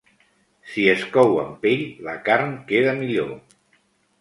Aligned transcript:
Si 0.69 0.85
es 0.93 1.03
cou 1.17 1.35
amb 1.43 1.61
pell, 1.65 1.85
la 2.09 2.17
carn 2.31 2.59
queda 2.73 2.99
millor. 3.03 3.31